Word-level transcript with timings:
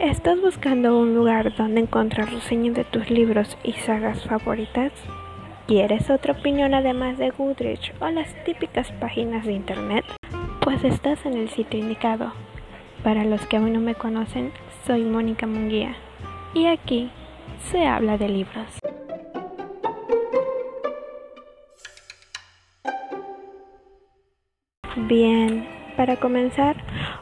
¿Estás 0.00 0.40
buscando 0.40 0.98
un 0.98 1.14
lugar 1.14 1.54
donde 1.56 1.80
encontrar 1.80 2.30
reseñas 2.30 2.74
de 2.74 2.84
tus 2.84 3.10
libros 3.10 3.56
y 3.62 3.72
sagas 3.72 4.24
favoritas? 4.24 4.92
¿Quieres 5.68 6.10
otra 6.10 6.32
opinión 6.32 6.74
además 6.74 7.16
de 7.16 7.30
Goodrich 7.30 7.94
o 8.00 8.08
las 8.08 8.34
típicas 8.44 8.90
páginas 8.92 9.46
de 9.46 9.52
internet? 9.52 10.04
Pues 10.60 10.82
estás 10.82 11.24
en 11.24 11.34
el 11.34 11.48
sitio 11.48 11.78
indicado. 11.78 12.32
Para 13.04 13.24
los 13.24 13.46
que 13.46 13.56
aún 13.56 13.72
no 13.72 13.80
me 13.80 13.94
conocen, 13.94 14.52
soy 14.84 15.02
Mónica 15.02 15.46
Munguía 15.46 15.94
y 16.54 16.66
aquí 16.66 17.10
se 17.70 17.86
habla 17.86 18.18
de 18.18 18.28
libros. 18.28 18.78
Bien, 24.96 25.66
para 25.96 26.16
comenzar, 26.16 26.76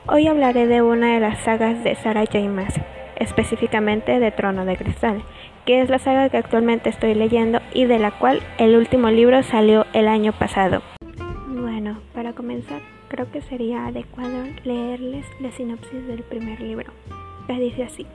hoy 0.07 0.27
hablaré 0.27 0.67
de 0.67 0.83
una 0.83 1.15
de 1.15 1.21
las 1.21 1.39
sagas 1.45 1.83
de 1.85 1.95
Sarah 1.95 2.25
J. 2.27 2.41
Maas, 2.49 2.75
específicamente 3.17 4.19
de 4.19 4.31
Trono 4.33 4.65
de 4.65 4.77
Cristal, 4.77 5.23
que 5.65 5.81
es 5.81 5.91
la 5.91 5.99
saga 5.99 6.29
que 6.29 6.39
actualmente 6.39 6.91
estoy 6.91 7.15
leyendo 7.15 7.61
y 7.73 7.85
de 7.85 7.99
la 7.99 8.11
cual 8.19 8.41
el 8.59 8.77
último 8.77 9.11
libro 9.11 9.43
salió 9.43 9.87
el 9.93 10.09
año 10.09 10.33
pasado. 10.33 10.83
Bueno, 11.47 11.99
para 12.15 12.33
comenzar, 12.33 12.81
creo 13.09 13.31
que 13.31 13.43
sería 13.43 13.87
adecuado 13.87 14.45
leerles 14.65 15.27
la 15.41 15.53
sinopsis 15.53 16.07
del 16.07 16.23
primer 16.23 16.61
libro, 16.61 16.93
que 17.47 17.55
dice 17.55 17.85
así. 17.85 18.07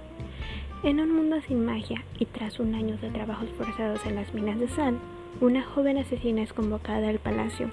En 0.84 1.00
un 1.00 1.16
mundo 1.16 1.38
sin 1.48 1.66
magia 1.66 2.04
y 2.20 2.26
tras 2.26 2.60
un 2.60 2.76
año 2.76 2.98
de 2.98 3.10
trabajos 3.10 3.50
forzados 3.58 4.06
en 4.06 4.16
las 4.16 4.34
minas 4.34 4.60
de 4.60 4.68
sal, 4.68 5.00
una 5.40 5.64
joven 5.64 5.98
asesina 5.98 6.42
es 6.42 6.54
convocada 6.54 7.10
al 7.10 7.20
palacio 7.20 7.70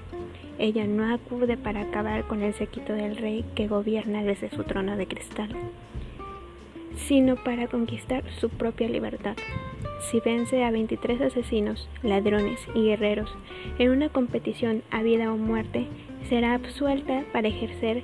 ella 0.57 0.85
no 0.85 1.13
acude 1.13 1.57
para 1.57 1.81
acabar 1.81 2.25
con 2.27 2.41
el 2.41 2.53
sequito 2.53 2.93
del 2.93 3.17
rey 3.17 3.43
que 3.55 3.67
gobierna 3.67 4.23
desde 4.23 4.49
su 4.49 4.63
trono 4.63 4.95
de 4.97 5.07
cristal, 5.07 5.49
sino 6.95 7.35
para 7.35 7.67
conquistar 7.67 8.23
su 8.39 8.49
propia 8.49 8.87
libertad. 8.87 9.35
Si 10.09 10.19
vence 10.19 10.63
a 10.63 10.71
23 10.71 11.21
asesinos, 11.21 11.89
ladrones 12.03 12.59
y 12.73 12.85
guerreros 12.85 13.33
en 13.79 13.91
una 13.91 14.09
competición 14.09 14.83
a 14.91 15.01
vida 15.01 15.31
o 15.31 15.37
muerte, 15.37 15.87
será 16.29 16.53
absuelta 16.53 17.23
para 17.33 17.47
ejercer 17.47 18.03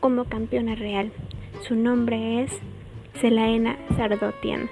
como 0.00 0.24
campeona 0.24 0.74
real. 0.74 1.10
Su 1.62 1.74
nombre 1.74 2.42
es 2.42 2.60
Selaena 3.20 3.76
Sardotian. 3.96 4.68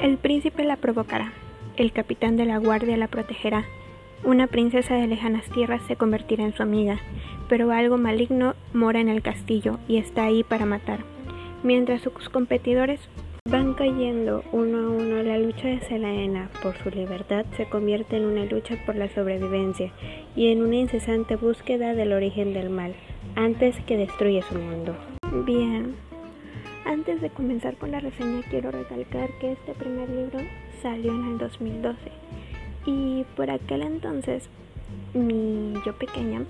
El 0.00 0.18
príncipe 0.18 0.64
la 0.64 0.76
provocará, 0.76 1.32
el 1.76 1.92
capitán 1.92 2.36
de 2.36 2.44
la 2.44 2.58
guardia 2.58 2.96
la 2.96 3.08
protegerá 3.08 3.64
una 4.24 4.46
princesa 4.46 4.94
de 4.94 5.06
lejanas 5.06 5.44
tierras 5.50 5.82
se 5.86 5.96
convertirá 5.96 6.44
en 6.44 6.54
su 6.54 6.62
amiga, 6.62 6.98
pero 7.48 7.70
algo 7.70 7.98
maligno 7.98 8.54
mora 8.72 9.00
en 9.00 9.08
el 9.08 9.22
castillo 9.22 9.78
y 9.88 9.96
está 9.96 10.24
ahí 10.24 10.42
para 10.42 10.66
matar. 10.66 11.00
Mientras 11.62 12.02
sus 12.02 12.28
competidores 12.28 13.00
van 13.48 13.74
cayendo 13.74 14.44
uno 14.52 14.78
a 14.78 14.90
uno, 14.90 15.22
la 15.22 15.38
lucha 15.38 15.68
de 15.68 15.80
Selaena 15.80 16.50
por 16.62 16.76
su 16.76 16.90
libertad 16.90 17.46
se 17.56 17.66
convierte 17.68 18.16
en 18.16 18.24
una 18.24 18.44
lucha 18.44 18.76
por 18.84 18.96
la 18.96 19.08
sobrevivencia 19.08 19.92
y 20.36 20.48
en 20.48 20.62
una 20.62 20.76
incesante 20.76 21.36
búsqueda 21.36 21.94
del 21.94 22.12
origen 22.12 22.52
del 22.52 22.70
mal, 22.70 22.94
antes 23.36 23.76
que 23.86 23.96
destruya 23.96 24.42
su 24.42 24.56
mundo. 24.56 24.94
Bien, 25.46 25.94
antes 26.84 27.20
de 27.20 27.30
comenzar 27.30 27.76
con 27.76 27.92
la 27.92 28.00
reseña 28.00 28.42
quiero 28.50 28.70
recalcar 28.70 29.30
que 29.40 29.52
este 29.52 29.72
primer 29.74 30.08
libro 30.08 30.40
salió 30.82 31.12
en 31.12 31.32
el 31.32 31.38
2012 31.38 31.98
y 32.86 33.24
por 33.36 33.50
aquel 33.50 33.82
entonces, 33.82 34.48
mi 35.14 35.74
yo 35.84 35.94
pequeña 35.96 36.42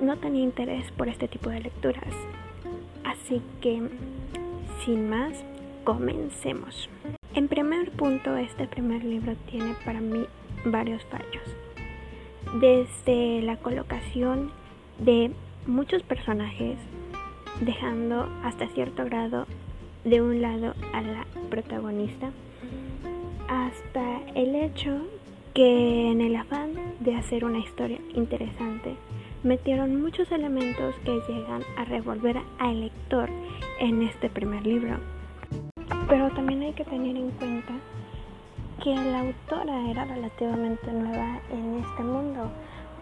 no 0.00 0.16
tenía 0.18 0.42
interés 0.42 0.90
por 0.92 1.08
este 1.08 1.28
tipo 1.28 1.50
de 1.50 1.60
lecturas. 1.60 2.14
Así 3.04 3.40
que, 3.60 3.82
sin 4.84 5.08
más, 5.08 5.32
comencemos. 5.84 6.88
En 7.34 7.48
primer 7.48 7.90
punto, 7.92 8.36
este 8.36 8.66
primer 8.66 9.04
libro 9.04 9.34
tiene 9.50 9.74
para 9.84 10.00
mí 10.00 10.26
varios 10.64 11.02
fallos. 11.04 11.42
Desde 12.60 13.42
la 13.42 13.56
colocación 13.56 14.50
de 14.98 15.32
muchos 15.66 16.02
personajes, 16.02 16.76
dejando 17.60 18.28
hasta 18.42 18.68
cierto 18.68 19.04
grado 19.04 19.46
de 20.04 20.20
un 20.22 20.40
lado 20.40 20.74
a 20.92 21.00
la 21.02 21.26
protagonista, 21.50 22.30
hasta 23.48 24.20
el 24.34 24.54
hecho 24.54 25.06
que 25.56 26.10
en 26.10 26.20
el 26.20 26.36
afán 26.36 26.74
de 27.00 27.16
hacer 27.16 27.42
una 27.42 27.60
historia 27.60 27.98
interesante, 28.12 28.94
metieron 29.42 30.02
muchos 30.02 30.30
elementos 30.30 30.94
que 30.96 31.18
llegan 31.26 31.62
a 31.78 31.86
revolver 31.86 32.36
al 32.58 32.82
lector 32.82 33.30
en 33.80 34.02
este 34.02 34.28
primer 34.28 34.66
libro. 34.66 34.98
Pero 36.10 36.28
también 36.32 36.60
hay 36.60 36.74
que 36.74 36.84
tener 36.84 37.16
en 37.16 37.30
cuenta 37.30 37.72
que 38.84 38.94
la 38.96 39.20
autora 39.20 39.90
era 39.90 40.04
relativamente 40.04 40.92
nueva 40.92 41.40
en 41.50 41.82
este 41.82 42.02
mundo, 42.02 42.50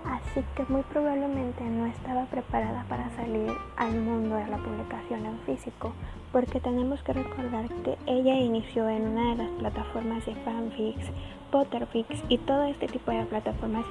así 0.04 0.41
que 0.54 0.62
muy 0.72 0.82
probablemente 0.82 1.65
no 1.65 1.86
estaba 1.86 2.26
preparada 2.26 2.84
para 2.88 3.10
salir 3.16 3.50
al 3.76 4.00
mundo 4.00 4.36
de 4.36 4.47
la 4.47 4.59
publicación 4.59 5.26
en 5.26 5.41
físico, 5.41 5.92
porque 6.34 6.59
tenemos 6.59 7.00
que 7.05 7.12
recordar 7.12 7.69
que 7.84 7.97
ella 8.06 8.34
inició 8.34 8.89
en 8.89 9.06
una 9.06 9.31
de 9.31 9.45
las 9.45 9.50
plataformas 9.50 10.27
de 10.27 10.34
fanfics 10.34 11.12
Potterfix 11.53 12.25
y 12.28 12.39
todo 12.39 12.65
este 12.65 12.89
tipo 12.89 13.12
de 13.12 13.25
plataformas 13.27 13.87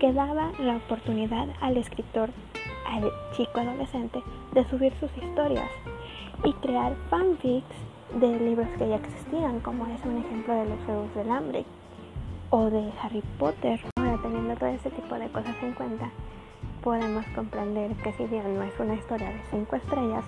que 0.00 0.12
daba 0.12 0.50
la 0.58 0.74
oportunidad 0.74 1.46
al 1.60 1.76
escritor, 1.76 2.30
al 2.88 3.08
chico 3.36 3.60
adolescente, 3.60 4.20
de 4.54 4.64
subir 4.64 4.92
sus 4.98 5.16
historias 5.16 5.70
y 6.42 6.52
crear 6.54 6.96
fanfics 7.10 7.76
de 8.18 8.40
libros 8.40 8.66
que 8.76 8.88
ya 8.88 8.96
existían, 8.96 9.60
como 9.60 9.86
es 9.86 10.04
un 10.04 10.16
ejemplo 10.16 10.52
de 10.52 10.64
los 10.70 10.84
Juegos 10.86 11.14
del 11.14 11.30
Hambre 11.30 11.64
o 12.50 12.70
de 12.70 12.90
Harry 13.00 13.22
Potter. 13.38 13.80
Ahora, 13.98 14.18
teniendo 14.20 14.56
todo 14.56 14.70
este 14.70 14.90
tipo 14.90 15.14
de 15.14 15.28
cosas 15.28 15.54
en 15.62 15.74
cuenta, 15.74 16.10
podemos 16.82 17.24
comprender 17.36 17.92
que 18.02 18.12
si 18.14 18.24
bien 18.26 18.56
no 18.56 18.64
es 18.64 18.80
una 18.80 18.94
historia 18.94 19.28
de 19.28 19.40
cinco 19.52 19.76
estrellas, 19.76 20.24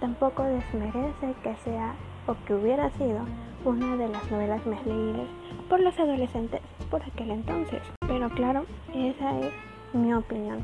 tampoco 0.00 0.42
desmerece 0.42 1.34
que 1.42 1.54
sea 1.64 1.94
o 2.26 2.34
que 2.46 2.54
hubiera 2.54 2.90
sido 2.90 3.20
una 3.64 3.96
de 3.96 4.08
las 4.08 4.30
novelas 4.30 4.66
más 4.66 4.84
leídas 4.86 5.28
por 5.68 5.80
los 5.80 5.98
adolescentes 5.98 6.60
por 6.90 7.02
aquel 7.02 7.30
entonces. 7.30 7.82
Pero 8.06 8.28
claro, 8.30 8.64
esa 8.94 9.38
es 9.38 9.52
mi 9.92 10.12
opinión. 10.14 10.58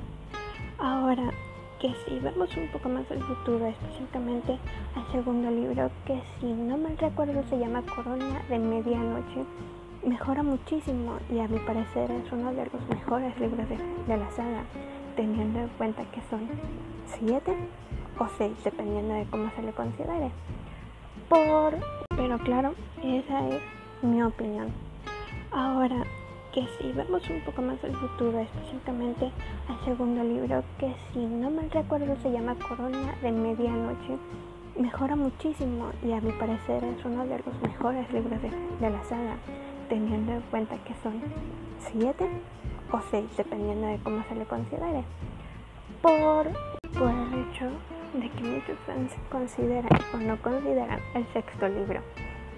Ahora 0.78 1.30
que 1.80 1.94
si 2.06 2.18
vemos 2.18 2.56
un 2.56 2.68
poco 2.68 2.88
más 2.88 3.10
el 3.10 3.22
futuro, 3.22 3.66
específicamente 3.66 4.58
al 4.94 5.12
segundo 5.12 5.50
libro, 5.50 5.90
que 6.06 6.22
si 6.40 6.46
no 6.46 6.78
mal 6.78 6.96
recuerdo 6.96 7.42
se 7.50 7.58
llama 7.58 7.82
Corona 7.82 8.42
de 8.48 8.58
Medianoche, 8.58 9.44
mejora 10.04 10.42
muchísimo 10.42 11.18
y 11.30 11.38
a 11.40 11.48
mi 11.48 11.58
parecer 11.58 12.10
es 12.10 12.32
uno 12.32 12.52
de 12.52 12.64
los 12.64 12.88
mejores 12.88 13.38
libros 13.38 13.68
de, 13.68 13.76
de 13.76 14.16
la 14.16 14.30
saga, 14.30 14.64
teniendo 15.16 15.60
en 15.60 15.68
cuenta 15.76 16.02
que 16.12 16.22
son 16.30 16.48
siete 17.06 17.54
o 18.18 18.26
seis, 18.38 18.56
dependiendo 18.64 19.14
de 19.14 19.26
cómo 19.26 19.50
se 19.56 19.62
le 19.62 19.72
considere. 19.72 20.30
Por 21.28 21.74
pero 22.16 22.38
claro, 22.38 22.74
esa 23.02 23.48
es 23.48 23.60
mi 24.02 24.22
opinión. 24.22 24.72
Ahora 25.52 26.02
que 26.52 26.66
si 26.78 26.90
vemos 26.92 27.28
un 27.28 27.40
poco 27.42 27.60
más 27.60 27.82
el 27.84 27.94
futuro, 27.94 28.38
específicamente 28.38 29.30
al 29.68 29.84
segundo 29.84 30.24
libro, 30.24 30.64
que 30.78 30.94
si 31.12 31.18
no 31.18 31.50
mal 31.50 31.70
recuerdo 31.70 32.16
se 32.22 32.32
llama 32.32 32.56
Corona 32.66 33.14
de 33.20 33.30
Medianoche, 33.30 34.16
mejora 34.78 35.14
muchísimo 35.14 35.90
y 36.02 36.12
a 36.12 36.20
mi 36.22 36.32
parecer 36.32 36.82
es 36.84 37.04
uno 37.04 37.26
de 37.26 37.38
los 37.38 37.62
mejores 37.62 38.10
libros 38.10 38.40
de, 38.40 38.90
la 38.90 39.04
saga, 39.04 39.36
teniendo 39.90 40.32
en 40.32 40.40
cuenta 40.50 40.76
que 40.84 40.94
son 41.02 41.20
siete 41.92 42.26
o 42.90 43.00
seis, 43.10 43.28
dependiendo 43.36 43.88
de 43.88 43.98
cómo 43.98 44.24
se 44.26 44.34
le 44.34 44.46
considere. 44.46 45.04
Por, 46.00 46.46
por 46.98 47.10
el 47.10 47.50
hecho 47.50 47.68
de 48.20 48.30
que 48.30 48.42
muchos 48.42 48.78
fans 48.86 49.12
consideran 49.30 49.88
o 50.14 50.16
no 50.16 50.36
consideran 50.38 51.00
el 51.14 51.26
sexto 51.32 51.68
libro, 51.68 52.00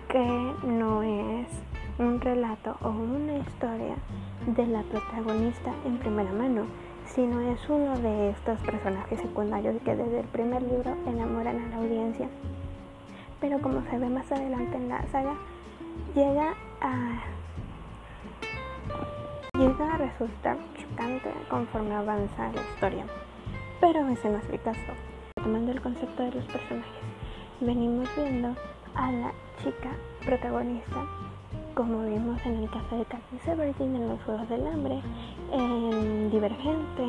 que 0.09 0.19
no 0.65 1.03
es 1.03 1.49
un 1.99 2.21
relato 2.21 2.77
o 2.81 2.91
una 2.91 3.38
historia 3.38 3.97
de 4.47 4.67
la 4.67 4.83
protagonista 4.83 5.73
en 5.85 5.99
primera 5.99 6.31
mano, 6.33 6.67
sino 7.06 7.41
es 7.41 7.69
uno 7.69 7.99
de 7.99 8.31
estos 8.31 8.61
personajes 8.61 9.21
secundarios 9.21 9.81
que 9.85 9.97
desde 9.97 10.21
el 10.21 10.27
primer 10.27 10.62
libro 10.62 10.97
enamoran 11.06 11.61
a 11.61 11.69
la 11.69 11.77
audiencia. 11.77 12.29
Pero 13.41 13.61
como 13.61 13.83
se 13.91 13.99
ve 13.99 14.09
más 14.09 14.31
adelante 14.31 14.77
en 14.77 14.88
la 14.88 15.06
saga, 15.09 15.35
llega 16.15 16.55
a 16.81 17.21
llega 19.59 19.93
a 19.93 19.99
resultar 19.99 20.56
chocante 20.77 21.33
conforme 21.50 21.94
avanza 21.94 22.53
la 22.53 22.62
historia. 22.62 23.05
Pero 23.81 24.09
ese 24.09 24.29
no 24.29 24.38
es 24.38 24.49
el 24.50 24.61
caso 24.61 24.93
tomando 25.49 25.73
el 25.73 25.81
concepto 25.81 26.25
de 26.25 26.33
los 26.33 26.45
personajes, 26.45 26.93
venimos 27.61 28.06
viendo 28.15 28.55
a 28.95 29.11
la 29.11 29.33
chica 29.62 29.97
protagonista, 30.23 31.06
como 31.75 32.05
vimos 32.05 32.39
en 32.45 32.56
el 32.56 32.69
caso 32.69 32.99
de 32.99 33.06
Katniss 33.06 33.49
Everdeen 33.49 33.97
en 33.97 34.09
los 34.11 34.23
Juegos 34.25 34.47
del 34.50 34.67
Hambre, 34.67 35.00
en 35.50 36.31
Divergente, 36.31 37.03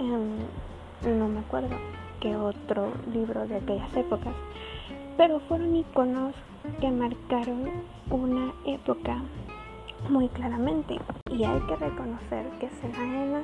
en 0.00 1.18
no 1.18 1.28
me 1.28 1.40
acuerdo 1.40 1.76
qué 2.20 2.34
otro 2.34 2.92
libro 3.12 3.46
de 3.46 3.56
aquellas 3.56 3.94
épocas, 3.94 4.32
pero 5.18 5.40
fueron 5.40 5.76
iconos 5.76 6.34
que 6.80 6.90
marcaron 6.90 7.68
una 8.08 8.54
época 8.64 9.18
muy 10.08 10.30
claramente. 10.30 10.98
Y 11.30 11.44
hay 11.44 11.60
que 11.60 11.76
reconocer 11.76 12.46
que 12.58 12.70
Selena 12.70 13.42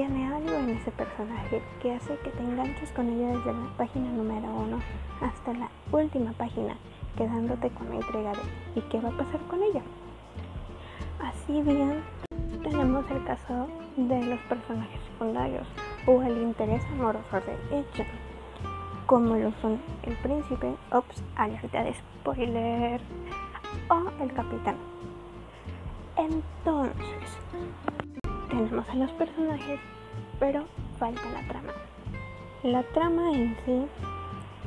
tiene 0.00 0.34
algo 0.34 0.54
en 0.54 0.70
ese 0.70 0.90
personaje 0.92 1.60
que 1.82 1.92
hace 1.92 2.16
que 2.24 2.30
te 2.30 2.42
enganches 2.42 2.90
con 2.92 3.06
ella 3.06 3.36
desde 3.36 3.52
la 3.52 3.68
página 3.76 4.10
número 4.10 4.48
uno 4.48 4.80
hasta 5.20 5.52
la 5.52 5.68
última 5.92 6.32
página, 6.32 6.74
quedándote 7.18 7.68
con 7.68 7.90
la 7.90 7.96
intriga 7.96 8.32
de 8.32 8.80
¿y 8.80 8.80
qué 8.88 8.98
va 8.98 9.10
a 9.10 9.18
pasar 9.18 9.38
con 9.40 9.62
ella? 9.62 9.82
Así 11.22 11.60
bien, 11.60 12.02
tenemos 12.62 13.04
el 13.10 13.22
caso 13.24 13.68
de 13.98 14.24
los 14.24 14.40
personajes 14.48 14.98
secundarios 15.12 15.66
o 16.06 16.22
el 16.22 16.44
interés 16.44 16.82
amoroso 16.92 17.36
de 17.70 17.80
ella, 17.80 18.06
como 19.04 19.36
lo 19.36 19.52
son 19.60 19.78
el 20.04 20.14
príncipe, 20.22 20.76
ops, 20.92 21.22
alerta 21.36 21.84
de 21.84 21.92
spoiler, 21.92 23.02
o 23.90 24.22
el 24.22 24.32
capitán. 24.32 24.76
Entonces, 26.16 27.36
tenemos 28.68 28.88
a 28.88 28.94
los 28.94 29.10
personajes, 29.12 29.80
pero 30.38 30.64
falta 30.98 31.22
la 31.32 31.48
trama. 31.48 31.72
La 32.62 32.82
trama 32.82 33.32
en 33.32 33.56
sí 33.64 33.86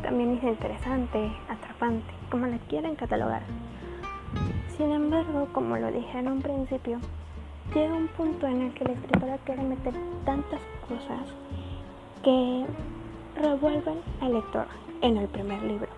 también 0.01 0.37
es 0.37 0.43
interesante, 0.43 1.31
atrapante, 1.47 2.11
como 2.31 2.47
la 2.47 2.57
quieren 2.69 2.95
catalogar. 2.95 3.43
Sin 4.77 4.91
embargo, 4.91 5.47
como 5.53 5.77
lo 5.77 5.91
dije 5.91 6.17
en 6.17 6.27
un 6.27 6.41
principio, 6.41 6.97
llega 7.75 7.93
un 7.93 8.07
punto 8.07 8.47
en 8.47 8.63
el 8.63 8.73
que 8.73 8.85
la 8.85 8.93
escritora 8.93 9.37
quiere 9.45 9.61
meter 9.61 9.93
tantas 10.25 10.61
cosas 10.87 11.21
que 12.23 12.65
revuelven 13.35 13.99
al 14.21 14.33
lector 14.33 14.65
en 15.01 15.17
el 15.17 15.27
primer 15.27 15.61
libro, 15.61 15.89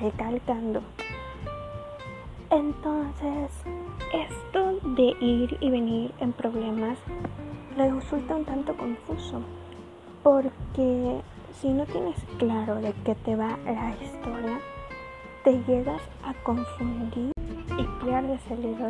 recalcando. 0.00 0.80
Entonces, 2.52 3.50
esto 4.12 4.78
de 4.94 5.16
ir 5.20 5.56
y 5.58 5.70
venir 5.70 6.12
en 6.20 6.34
problemas 6.34 6.98
resulta 7.78 8.36
un 8.36 8.44
tanto 8.44 8.76
confuso, 8.76 9.40
porque 10.22 11.22
si 11.54 11.70
no 11.70 11.86
tienes 11.86 12.22
claro 12.38 12.74
de 12.74 12.92
qué 13.06 13.14
te 13.14 13.36
va 13.36 13.56
la 13.64 13.96
historia, 14.02 14.60
te 15.44 15.64
llegas 15.64 16.02
a 16.24 16.34
confundir 16.42 17.32
y 17.78 18.04
pierdes 18.04 18.42
el 18.50 18.66
hilo 18.66 18.88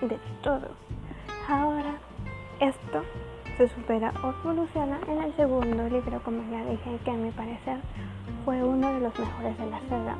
de 0.00 0.18
todo. 0.42 0.70
Ahora, 1.48 1.94
esto 2.58 3.02
se 3.56 3.68
supera 3.68 4.12
o 4.24 4.30
evoluciona 4.42 4.98
en 5.06 5.22
el 5.22 5.36
segundo 5.36 5.88
libro, 5.88 6.20
como 6.24 6.42
ya 6.50 6.64
dije, 6.64 6.98
que 7.04 7.10
a 7.12 7.14
mi 7.14 7.30
parecer 7.30 7.78
fue 8.44 8.64
uno 8.64 8.94
de 8.94 8.98
los 8.98 9.16
mejores 9.16 9.56
de 9.58 9.66
la 9.70 9.80
saga 9.88 10.16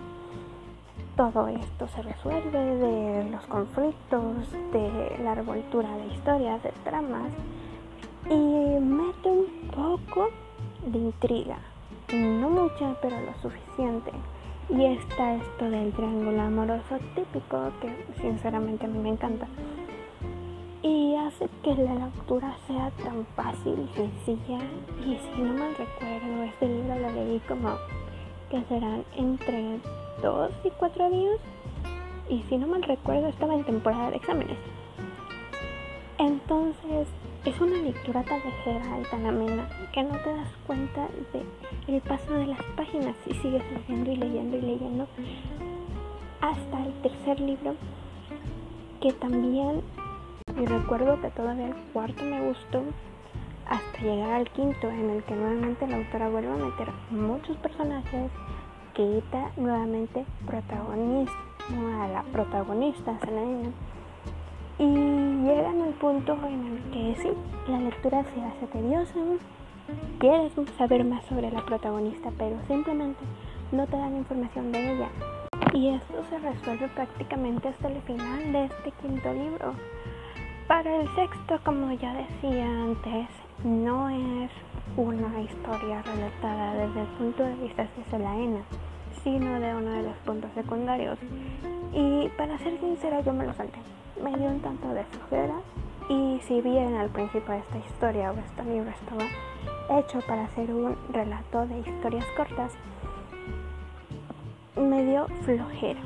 todo 1.16 1.48
esto 1.48 1.88
se 1.88 2.02
resuelve, 2.02 2.58
de 2.76 3.30
los 3.30 3.46
conflictos, 3.46 4.52
de 4.72 5.18
la 5.22 5.34
revoltura 5.34 5.88
de 5.96 6.14
historias, 6.14 6.62
de 6.62 6.72
tramas 6.84 7.32
y 8.28 8.34
mete 8.34 9.28
un 9.28 9.70
poco 9.70 10.28
de 10.86 10.98
intriga, 10.98 11.58
no 12.12 12.50
mucha, 12.50 12.94
pero 13.00 13.16
lo 13.20 13.32
suficiente. 13.40 14.12
Y 14.68 14.84
está 14.84 15.36
esto 15.36 15.70
del 15.70 15.92
triángulo 15.92 16.42
amoroso 16.42 16.98
típico 17.14 17.70
que 17.80 18.04
sinceramente 18.20 18.84
a 18.84 18.88
mí 18.88 18.98
me 18.98 19.10
encanta. 19.10 19.46
Y 20.82 21.14
hace 21.16 21.48
que 21.62 21.74
la 21.76 21.94
lectura 21.94 22.54
sea 22.66 22.90
tan 23.02 23.24
fácil 23.36 23.88
sencilla. 23.94 24.58
Y 25.04 25.16
si 25.16 25.40
no 25.40 25.54
mal 25.54 25.74
recuerdo, 25.76 26.42
este 26.42 26.66
libro 26.66 26.98
lo 26.98 27.10
leí 27.12 27.40
como 27.48 27.76
que 28.50 28.62
serán 28.64 29.04
entre 29.16 29.80
dos 30.22 30.50
y 30.64 30.70
cuatro 30.70 31.10
días. 31.10 31.38
Y 32.28 32.42
si 32.48 32.56
no 32.56 32.66
mal 32.66 32.82
recuerdo, 32.82 33.28
estaba 33.28 33.54
en 33.54 33.64
temporada 33.64 34.10
de 34.10 34.16
exámenes. 34.16 34.58
Entonces, 36.18 37.08
es 37.44 37.60
una 37.60 37.76
lectura 37.76 38.24
tan 38.24 38.40
ligera 38.42 38.98
y 39.00 39.04
tan 39.04 39.26
amena 39.26 39.68
que 39.92 40.02
no 40.02 40.18
te 40.18 40.34
das 40.34 40.48
cuenta 40.66 41.08
de 41.86 42.00
paso 42.00 42.32
de 42.32 42.46
las 42.46 42.62
páginas 42.76 43.14
y 43.26 43.34
sigues 43.34 43.62
leyendo 43.70 44.10
y 44.10 44.16
leyendo 44.16 44.56
y 44.56 44.60
leyendo 44.62 45.06
hasta 46.40 46.84
el 46.84 46.92
tercer 47.02 47.40
libro 47.40 47.76
que 49.00 49.12
también 49.12 49.82
y 50.60 50.66
recuerdo 50.66 51.20
que 51.20 51.30
todavía 51.30 51.68
el 51.68 51.74
cuarto 51.92 52.24
me 52.24 52.48
gustó 52.48 52.82
hasta 53.68 54.02
llegar 54.02 54.32
al 54.32 54.50
quinto 54.50 54.88
en 54.88 55.10
el 55.10 55.24
que 55.24 55.34
nuevamente 55.34 55.86
la 55.86 55.96
autora 55.96 56.28
vuelve 56.28 56.50
a 56.50 56.56
meter 56.56 56.88
muchos 57.10 57.56
personajes 57.58 58.30
quita 58.96 59.50
nuevamente 59.58 60.24
protagonismo 60.46 62.02
a 62.02 62.08
la 62.08 62.22
protagonista, 62.32 63.18
Selena. 63.20 63.68
Y 64.78 64.86
llegan 64.86 65.82
al 65.82 65.92
punto 66.00 66.32
en 66.46 66.66
el 66.66 66.82
que 66.90 67.22
sí, 67.22 67.28
la 67.68 67.78
lectura 67.78 68.24
se 68.24 68.42
hace 68.42 68.66
tediosa, 68.72 69.14
quieres 70.18 70.52
saber 70.78 71.04
más 71.04 71.24
sobre 71.26 71.50
la 71.50 71.64
protagonista, 71.66 72.30
pero 72.38 72.56
simplemente 72.68 73.22
no 73.70 73.86
te 73.86 73.98
dan 73.98 74.16
información 74.16 74.72
de 74.72 74.94
ella. 74.94 75.08
Y 75.74 75.88
esto 75.88 76.24
se 76.30 76.38
resuelve 76.38 76.88
prácticamente 76.88 77.68
hasta 77.68 77.88
el 77.88 78.00
final 78.02 78.52
de 78.52 78.64
este 78.64 78.92
quinto 79.02 79.30
libro. 79.30 79.74
Para 80.68 80.96
el 80.96 81.08
sexto, 81.14 81.58
como 81.64 81.92
ya 81.92 82.14
decía 82.14 82.64
antes, 82.64 83.28
no 83.62 84.08
es 84.08 84.50
una 84.96 85.40
historia 85.40 86.02
relatada 86.02 86.74
desde 86.74 87.00
el 87.02 87.06
punto 87.18 87.42
de 87.42 87.54
vista 87.56 87.82
de 87.82 88.10
Selena 88.10 88.62
sino 89.26 89.58
de 89.58 89.74
uno 89.74 89.90
de 89.90 90.02
los 90.04 90.16
puntos 90.18 90.48
secundarios. 90.54 91.18
Y 91.92 92.28
para 92.36 92.56
ser 92.58 92.78
sincera, 92.78 93.22
yo 93.22 93.32
me 93.32 93.44
lo 93.44 93.52
salté. 93.54 93.78
Me 94.22 94.30
dio 94.38 94.48
un 94.48 94.60
tanto 94.60 94.86
de 94.94 95.02
flojera. 95.02 95.56
Y 96.08 96.38
si 96.46 96.60
bien 96.60 96.94
al 96.94 97.08
principio 97.08 97.52
de 97.52 97.58
esta 97.58 97.78
historia 97.78 98.30
o 98.30 98.38
este 98.38 98.62
libro 98.62 98.88
estaba 98.88 99.98
hecho 99.98 100.20
para 100.28 100.44
hacer 100.44 100.72
un 100.72 100.96
relato 101.12 101.66
de 101.66 101.80
historias 101.80 102.24
cortas, 102.36 102.72
me 104.76 105.04
dio 105.04 105.26
flojera, 105.42 106.00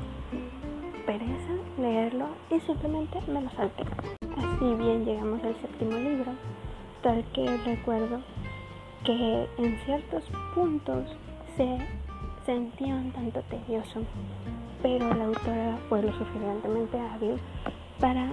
pereza 1.05 1.53
leerlo 1.77 2.25
y 2.49 2.59
simplemente 2.61 3.19
me 3.27 3.43
lo 3.43 3.51
salté. 3.51 3.83
Así 4.35 4.73
bien 4.73 5.05
llegamos 5.05 5.43
al 5.43 5.55
séptimo 5.61 5.95
libro, 5.95 6.31
tal 7.03 7.23
que 7.33 7.55
recuerdo 7.65 8.21
que 9.03 9.47
en 9.59 9.77
ciertos 9.85 10.23
puntos 10.55 11.05
se 11.55 11.77
sentía 12.45 12.95
un 12.95 13.11
tanto 13.11 13.41
tedioso, 13.43 14.01
pero 14.81 15.13
la 15.13 15.25
autora 15.25 15.77
fue 15.89 16.01
lo 16.01 16.11
suficientemente 16.13 16.99
hábil 16.99 17.39
para 17.99 18.29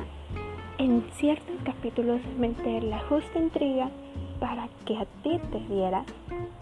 en 0.79 1.05
ciertos 1.13 1.57
capítulos 1.65 2.21
meter 2.39 2.85
la 2.85 3.01
justa 3.01 3.39
intriga 3.39 3.91
para 4.41 4.69
que 4.87 4.97
a 4.97 5.05
ti 5.23 5.39
te 5.51 5.61
diera 5.75 6.05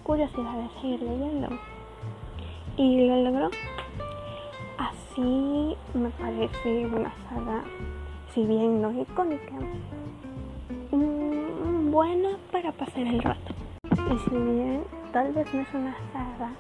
curiosidad 0.03 0.55
de 0.55 0.81
seguir 0.81 1.03
leyendo. 1.03 1.49
Y 2.77 3.07
lo 3.07 3.17
logró. 3.23 3.51
Así 4.79 5.77
me 5.95 6.11
parece 6.11 6.87
una 6.87 7.13
saga, 7.29 7.65
si 8.35 8.45
bien 8.45 8.83
no 8.83 8.91
icónica, 8.91 9.55
mm, 10.91 11.91
buena 11.91 12.37
para 12.53 12.73
pasar 12.73 13.07
el 13.07 13.23
rato. 13.23 13.55
Y 13.85 14.19
si 14.19 14.37
bien 14.37 14.85
tal 15.13 15.33
vez 15.33 15.53
no 15.55 15.61
es 15.61 15.75
una 15.75 15.97
saga 16.13 16.51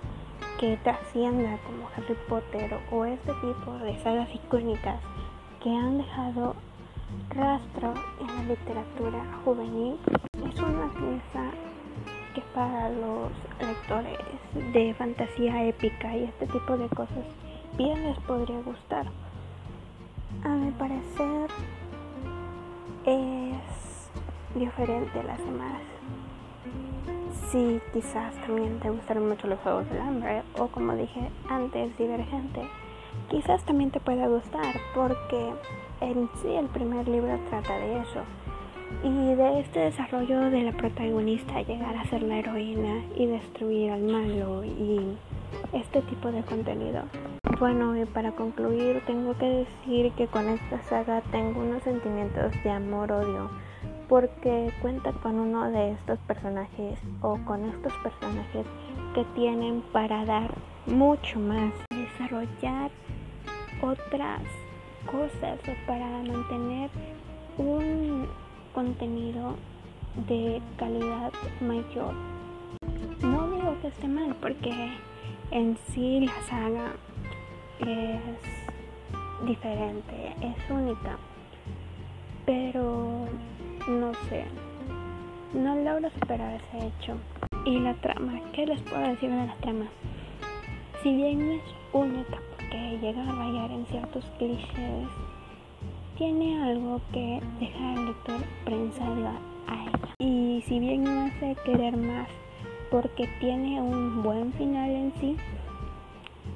que 0.58 0.78
trascienda 0.78 1.58
como 1.66 1.88
Harry 1.94 2.16
Potter 2.28 2.78
o 2.90 3.04
este 3.04 3.32
tipo 3.34 3.72
de 3.74 4.02
sagas 4.02 4.28
icónicas 4.34 5.00
que 5.62 5.70
han 5.70 5.98
dejado 5.98 6.54
rastro 7.30 7.92
en 8.20 8.26
la 8.26 8.42
literatura 8.44 9.22
juvenil 9.44 9.98
es 10.48 10.60
una 10.60 10.90
pieza 10.94 11.50
que 12.34 12.40
para 12.54 12.88
los 12.88 13.32
lectores 13.60 14.18
de 14.72 14.94
fantasía 14.94 15.64
épica 15.64 16.16
y 16.16 16.24
este 16.24 16.46
tipo 16.46 16.76
de 16.78 16.88
cosas 16.88 17.24
bien 17.76 18.02
les 18.04 18.18
podría 18.20 18.60
gustar. 18.60 19.06
A 20.42 20.48
mi 20.48 20.70
parecer 20.72 21.50
es 23.04 24.10
diferente 24.54 25.20
a 25.20 25.22
las 25.22 25.38
demás 25.38 25.82
si 27.56 27.80
quizás 27.94 28.34
también 28.46 28.78
te 28.80 28.90
gustan 28.90 29.26
mucho 29.26 29.46
los 29.46 29.58
juegos 29.60 29.88
del 29.88 30.00
hambre 30.00 30.42
o 30.58 30.66
como 30.66 30.94
dije 30.94 31.30
antes, 31.48 31.96
divergente, 31.96 32.60
quizás 33.30 33.64
también 33.64 33.90
te 33.90 33.98
pueda 33.98 34.26
gustar 34.28 34.74
porque 34.94 35.54
en 36.02 36.28
sí 36.42 36.48
el 36.54 36.66
primer 36.66 37.08
libro 37.08 37.38
trata 37.48 37.78
de 37.78 38.00
eso. 38.00 38.20
Y 39.02 39.34
de 39.34 39.60
este 39.60 39.80
desarrollo 39.80 40.50
de 40.50 40.64
la 40.64 40.72
protagonista 40.72 41.62
llegar 41.62 41.96
a 41.96 42.04
ser 42.04 42.22
la 42.22 42.38
heroína 42.38 43.02
y 43.16 43.26
destruir 43.26 43.90
al 43.90 44.02
malo 44.02 44.62
y 44.62 45.16
este 45.72 46.02
tipo 46.02 46.30
de 46.30 46.42
contenido. 46.42 47.04
Bueno, 47.58 47.96
y 47.96 48.04
para 48.04 48.32
concluir 48.32 49.02
tengo 49.06 49.34
que 49.38 49.46
decir 49.46 50.12
que 50.12 50.26
con 50.26 50.46
esta 50.50 50.82
saga 50.82 51.22
tengo 51.32 51.60
unos 51.60 51.82
sentimientos 51.82 52.52
de 52.62 52.70
amor-odio 52.70 53.48
porque 54.08 54.72
cuenta 54.80 55.12
con 55.12 55.38
uno 55.38 55.70
de 55.70 55.92
estos 55.92 56.18
personajes 56.20 56.98
o 57.22 57.38
con 57.44 57.64
estos 57.64 57.92
personajes 58.02 58.66
que 59.14 59.24
tienen 59.34 59.82
para 59.92 60.24
dar 60.24 60.54
mucho 60.86 61.38
más. 61.40 61.72
desarrollar 61.90 62.90
otras 63.82 64.42
cosas 65.10 65.58
o 65.68 65.86
para 65.86 66.06
mantener 66.22 66.90
un 67.58 68.26
contenido 68.74 69.56
de 70.28 70.60
calidad 70.76 71.32
mayor. 71.60 72.14
No 73.20 73.50
digo 73.50 73.76
que 73.80 73.88
esté 73.88 74.08
mal 74.08 74.34
porque 74.40 74.92
en 75.50 75.76
sí 75.88 76.20
la 76.20 76.42
saga 76.42 76.92
es 77.80 79.46
diferente, 79.46 80.34
es 80.40 80.70
única, 80.70 81.18
pero 82.44 83.26
no 83.88 84.12
sé, 84.28 84.44
no 85.54 85.76
logro 85.76 86.10
superar 86.10 86.54
ese 86.54 86.86
hecho. 86.86 87.16
Y 87.64 87.78
la 87.78 87.94
trama, 87.94 88.40
¿qué 88.52 88.66
les 88.66 88.80
puedo 88.82 89.00
decir 89.00 89.30
de 89.30 89.46
la 89.46 89.54
trama? 89.56 89.86
Si 91.02 91.14
bien 91.14 91.46
no 91.46 91.52
es 91.54 91.62
única 91.92 92.38
porque 92.50 92.98
llega 93.00 93.22
a 93.22 93.32
rayar 93.32 93.70
en 93.70 93.86
ciertos 93.86 94.24
clichés, 94.38 95.08
tiene 96.18 96.62
algo 96.62 97.00
que 97.12 97.40
deja 97.60 97.92
al 97.92 98.06
lector 98.06 98.40
prensado 98.64 99.28
a 99.68 99.82
ella. 99.82 100.14
Y 100.18 100.64
si 100.66 100.80
bien 100.80 101.04
no 101.04 101.26
hace 101.26 101.56
querer 101.64 101.96
más 101.96 102.28
porque 102.90 103.28
tiene 103.40 103.80
un 103.80 104.22
buen 104.22 104.52
final 104.54 104.90
en 104.90 105.12
sí, 105.20 105.36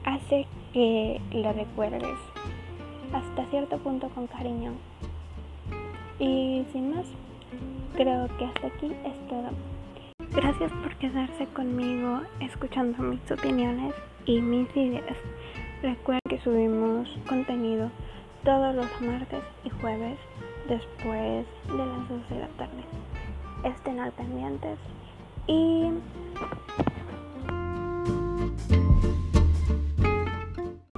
hace 0.04 0.46
que 0.72 1.20
la 1.32 1.52
recuerdes 1.52 2.18
hasta 3.12 3.46
cierto 3.50 3.78
punto 3.78 4.08
con 4.10 4.26
cariño. 4.26 4.72
Y 6.20 6.66
sin 6.70 6.94
más, 6.94 7.06
creo 7.96 8.28
que 8.38 8.44
hasta 8.44 8.66
aquí 8.66 8.92
es 9.04 9.28
todo. 9.28 9.50
Gracias 10.32 10.70
por 10.70 10.94
quedarse 10.96 11.46
conmigo 11.46 12.20
escuchando 12.40 13.02
mis 13.02 13.30
opiniones 13.32 13.94
y 14.26 14.40
mis 14.40 14.68
ideas. 14.76 15.16
Recuerden 15.82 16.20
que 16.28 16.38
subimos 16.40 17.08
contenido 17.26 17.90
todos 18.44 18.74
los 18.74 19.00
martes 19.00 19.42
y 19.64 19.70
jueves 19.70 20.18
después 20.68 21.46
de 21.66 21.78
las 21.78 22.08
12 22.08 22.34
de 22.34 22.40
la 22.40 22.48
tarde. 22.48 22.84
Estén 23.64 23.98
al 23.98 24.12
pendientes 24.12 24.78
y 25.46 25.90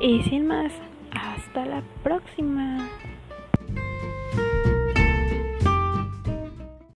y 0.00 0.22
sin 0.24 0.48
más, 0.48 0.72
hasta 1.12 1.64
la 1.64 1.82
próxima. 2.02 2.88